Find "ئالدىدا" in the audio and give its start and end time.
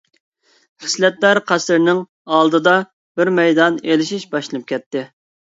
2.39-2.73